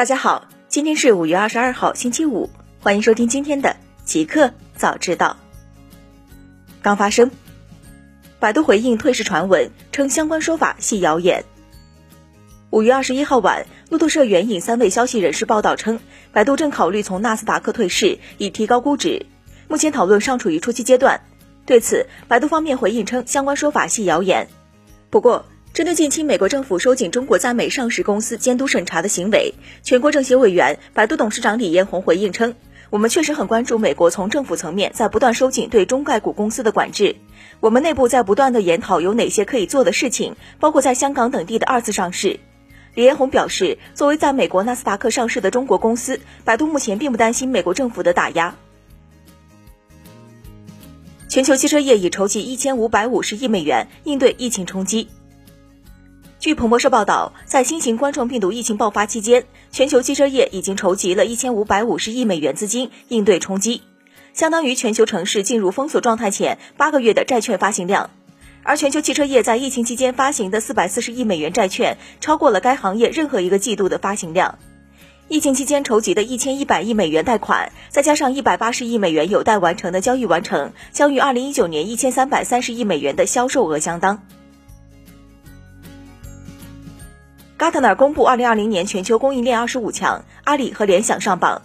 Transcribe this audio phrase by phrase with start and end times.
[0.00, 2.48] 大家好，今天是五月二十二号，星期五，
[2.80, 5.36] 欢迎收听今天的极客早知道。
[6.80, 7.30] 刚发生，
[8.38, 11.44] 百度回应退市传闻，称相关说法系谣言。
[12.70, 16.00] 五月二十一号晚，路透社援引三位消息人士报道称，
[16.32, 19.26] 百度正考虑从纳斯达克退市，以提高估值。
[19.68, 21.20] 目前讨论尚处于初期阶段。
[21.66, 24.48] 对此，百度方面回应称，相关说法系谣言。
[25.10, 32.56] 不过，针对近期美国政府收紧中国在美上市公司监督审查的行为，全国政协委员、百度董事长李彦宏回应称
[32.90, 37.14] ：“我们确实很关注美国从政府层面在不断收紧对中概股公司的管制，
[37.60, 42.40] 我们内部在不断的研讨有哪些可以做的事情，包括在香港等地的二次上市。”
[42.96, 48.56] 李彦宏表示：“作为在美国纳斯达克上市的中国公司，百度目前并不担心美国政府的打压。”
[51.28, 55.08] 全球汽车业已筹集一千五百五十亿美元应对疫情冲击。
[56.40, 63.82] 据彭博社报道，在新型冠状病毒疫情爆发期间，全球汽车业已经筹集了一千五百五十亿美元资金应对冲击，
[64.32, 68.08] 相当于全球城市进入封锁状态前八个月的债券发行量。
[68.62, 74.58] 而全球汽车业在疫情期间发行的四百四十亿美元债券，超过了该行业任何一个季度的发行量。
[75.28, 84.22] 疫情期间筹集的一千一百亿美元贷款，再加上一百八十亿美元有待完成的交易完成，将与二零一九年一千三百三十亿美元的销售额相当。
[87.60, 91.60] Gartner 公布2020年全球供应链二十五强，阿里和联想上榜。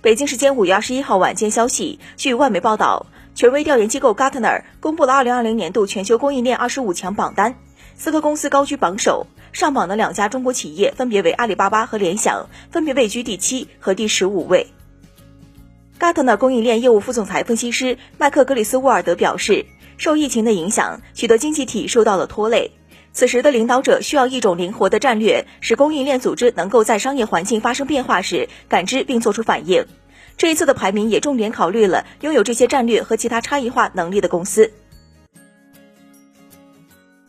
[0.00, 3.04] 北京时间五月二十一号晚间消息，据外媒报道，
[3.34, 7.56] 权威调研机构 Gartner 公布了2020年度全球供应链二十五强榜单，
[7.94, 14.68] 四个公司高居榜首，上榜的两家中国企业分别为阿里巴巴和联想，分别位居第七和第十五位。
[16.00, 19.66] Gartner 供应链业务副总裁分析师麦克格里斯沃尔德表示，
[19.98, 22.72] 受疫情的影响，许多经济体受到了拖累。
[23.18, 29.84] 此时的领导者需要一种灵活的战略，使供应链组织能够在商业环境发生变化时感知并做出反应。
[30.36, 34.72] 这一次的排名也重点考虑了拥有这些战略和其他差异化能力的公司。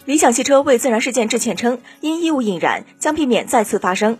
[0.05, 4.19] 理想汽车为自燃事件致歉称，因异物引燃将避免再次发生。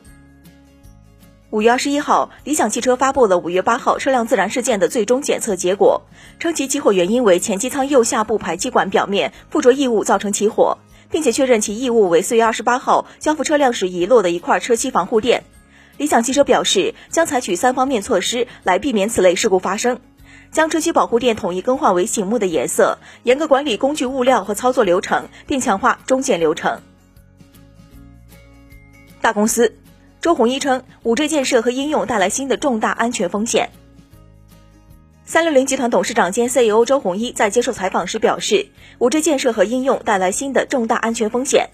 [1.52, 6.02] 五月二十一号，理想汽车发布了五月八号车辆自燃事件的最终检测结果，
[6.40, 10.80] 称其起火原因为前机舱右下部排气管表面附着异物造成起火。
[11.12, 15.44] 并且确认其异物为四月二十八号交付车辆时遗落的一块车漆防护垫。
[15.98, 20.00] 理想汽车表示，将采取三方面措施来避免此类事故发生：
[20.52, 26.82] 将车漆保护垫统一更换为醒目的颜色，严格管理工具物料和操作流程，并强化中检流程。
[29.20, 29.76] 大公司
[30.22, 33.70] 周鸿祎称，五 G 建设和应用带来新的重大安全风险。
[35.30, 38.66] 三六零集团董事长兼 CEO 周鸿祎在接受采访时表示，
[38.98, 41.70] 五 G 建设和应用带来新的重大安全风险。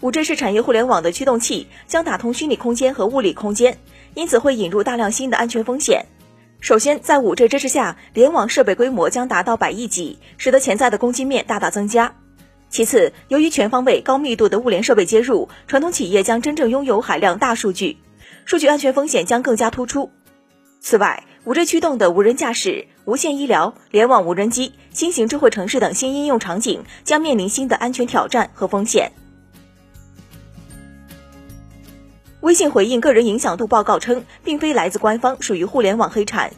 [0.00, 3.76] 五 G 是产业互联网的驱动器，将打通虚拟空间和物理空间，
[4.14, 6.06] 因此会引入大量新的安全风险。
[6.60, 12.16] 首先，在五 G 支持下，联网设备规模将达到百亿级，使得潜在的攻击面大大增加。
[12.70, 17.98] 其次，由于全方位、高密度的物联设备接入，传统企业将真正拥有海量大数据，
[18.46, 20.10] 数据安全风险将更加突出。
[20.80, 29.12] 此外，五 G 驱动的无人驾驶、无线医疗、联网无人机、新型智慧城市等新应用场景将面临新的安全挑战和风险。
[32.40, 36.50] 微信回应个人影响度报告称，并非来自官方，属于互联网黑产。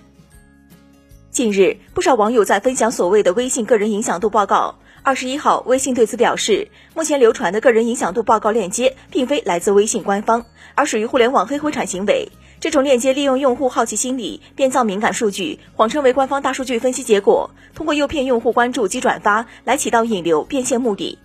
[1.32, 4.76] 近日，不少网友在分享所谓的微信个人影响度报告。
[5.02, 10.46] 二十一号，微信对此表示，目前流传的个人影响度报告链接，并非来自微信官方，
[10.76, 12.30] 而属于互联网黑灰产行为。
[12.58, 21.18] 这种链接利用用户好奇心理，编造敏感数据，谎称为官方大数据分析结果，通过诱骗用户关注及转发来起到引流变现目的。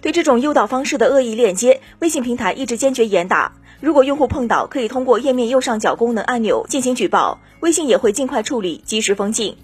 [0.00, 3.52] 对这种诱导方式的恶意链接，微信平台一直坚决严打。
[3.80, 9.56] 如果用户碰到，可以通过页面右上角功能按钮进行举报，微信也会尽快处理，及时封禁。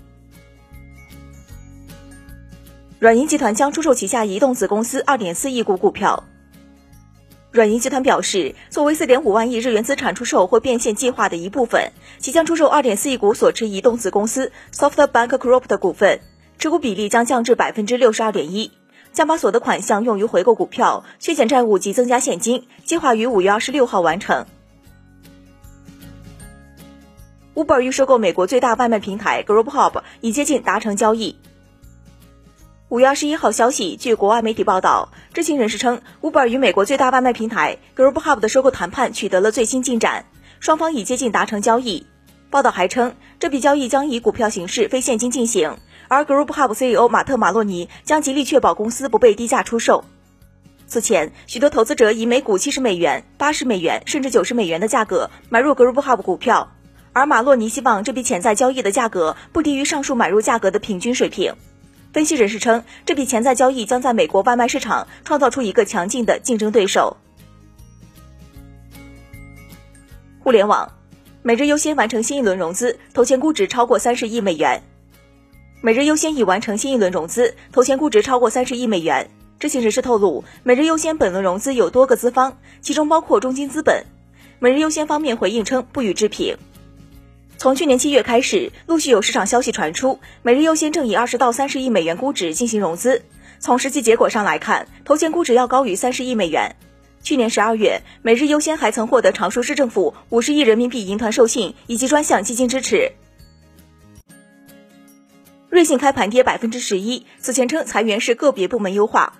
[2.99, 6.25] 软银集团将出售旗下移动子公司二点四亿股股票。
[7.53, 16.21] 软银集团表示，作为四点五万亿日元资产出售或变现计划的一部分，即将出售二点四亿股所持移动子公司 SoftBank Group 的股份，
[16.59, 18.73] 持股比例将降至百分之六十二点一，
[19.13, 24.47] 将把所得款项用于回购股票、削减债务及增加现金，计划于五月二十六号完成。
[27.55, 31.37] Uber 欲收购美国最大外卖平台 Grubhub，已接近达成交易。
[32.93, 40.27] 五月二十一号消息，据国外媒体报道，知情人士称，Uber 与美国最大外卖平台 Grubhub 的收购谈判取得了最新进展，
[40.61, 42.07] 双方已接近达成交易。
[42.51, 45.79] 报道还称，这笔交易将以股票形式非现金进行，
[46.09, 50.05] 而 Grubhub CEO 马特·马洛尼将极力确保公司不被低价出售。
[50.87, 56.71] 此前，许多投资者以每股七十美元、八十美元甚至九十美元的价格买入 Group Hub 股票，
[57.15, 61.55] 而马洛尼希望这笔潜在交易的价格不低于上述买入价格的平均水平。
[62.13, 67.17] 分析人士称，这笔潜在交易将在美国外卖市场创造出一个强劲的竞争对手。
[70.41, 70.93] 互联网，
[71.43, 74.83] 每日优先完成新一轮融资，投前估值超过三十亿美元。
[75.81, 79.31] 每日优先已完成新一轮融资，投前估值超过三十亿美元。
[79.59, 84.05] 知情人士透露，每日优先本轮融资有多个资方，其中包括中金资本。
[84.59, 86.59] 每日优先方面回应称不予置评。
[87.63, 93.23] 从去年七月开始，陆续有市场消息传出，每日优先正以二十到三十亿美元估值进行融资。
[93.61, 96.75] 从实际结果上来看，投前估值要高于三十亿美元。
[97.23, 103.13] 去年十二月，每日优先还曾获得常熟市政府五十亿人民币银团授信以及专项基金支持。
[105.71, 109.35] 瑞幸开盘跌百分之十一，此前称裁员是个别部门优化。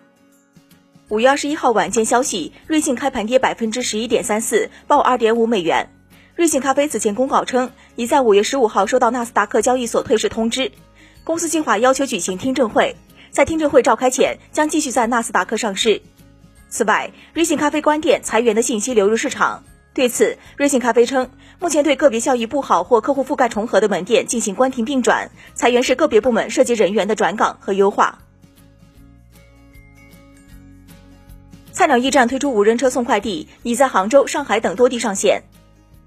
[1.09, 5.89] 五月二十一号晚间消息，瑞幸开盘跌百分之十一点三四，报二点五美元。
[6.35, 10.73] 瑞幸咖啡此前公告称，已在五月十五号收到纳斯达克交易所退市通知，
[11.25, 12.97] 公司计划要求举行听证会，
[13.31, 16.01] 在听证会召开前将继续在纳斯达克上市。
[16.71, 19.63] 此外，瑞幸咖啡关店裁员的信息流入市场。
[19.93, 28.21] 对此，瑞幸咖啡称，目前对个别效益不好或客户覆盖重合的门店进行关停并转，裁员是个别部门涉及人员的转岗和优化。
[31.73, 35.43] 菜鸟驿站推出无人车送快递，已在杭州、上海等多地上线。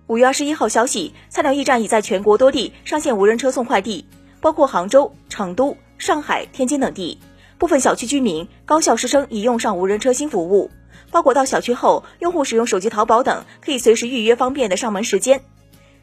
[0.08, 4.06] 五月二十一号消息，菜鸟驿站已在全国多地上线无人车送快递，
[4.40, 7.18] 包括杭州、成都、上海、天津等地。
[7.58, 10.70] 部分小区居民、高校师生已用上无人车新服务。
[11.10, 15.42] 包裹到小区后，用户使用手机淘宝等，可以随时预约方便的上门时间。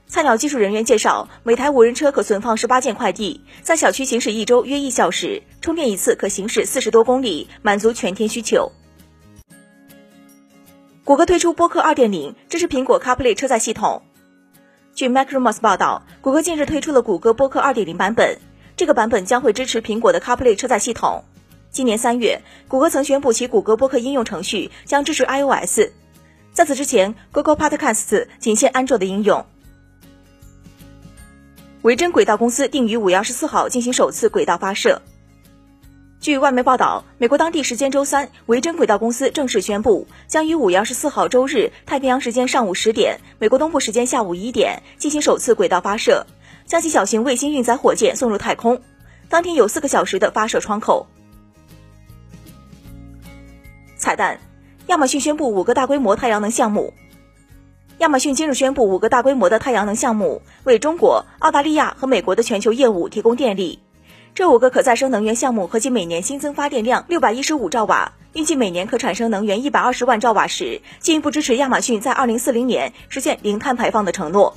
[0.08, 8.72] 菜鸟技术人员介绍，每台无人车可存放十八件快递，在小区行驶一周约一小时，充电一次可行驶四十多公里，满足全天需求。
[11.04, 14.02] 谷歌推出播客二点零，支持苹果 CarPlay 车载系统。
[14.94, 18.38] 据 Macromos 报道，谷歌近日推出了谷歌播客二点零版本，
[18.76, 21.24] 这个版本将会支持苹果的 CarPlay 车载系统。
[21.72, 25.90] 今年三月，谷歌曾宣布其谷歌播客应用程序将支持 iOS。
[26.52, 29.44] 在此之前，Google Podcasts 仅限安卓的应用。
[31.82, 35.02] 维珍轨道公司定于五月二十四号进行首次轨道发射。
[36.22, 46.28] 据外媒报道，美国当地时间周三，维珍轨道公司正式宣布，将于五月二十四号周日太平洋时间上午十点，美国东部时间下午一点进行首次轨道发射，
[46.64, 48.82] 将其小型卫星运载火箭送入太空。
[49.28, 51.08] 当天有四个小时的发射窗口。
[53.96, 54.38] 彩蛋：
[54.86, 56.94] 亚马逊宣布五个大规模太阳能项目。
[57.98, 63.80] 亚马逊今日宣布五个大规模的太阳能项目，为中国、澳大利亚和美国的全球业务提供电力。
[64.34, 74.56] 这五个可再生能源项目合计每年新增发电量六百一十五兆瓦，预计每年可产生能源一百二十万兆瓦时，进一步支持亚马逊在二零四零年实现零碳排放的承诺。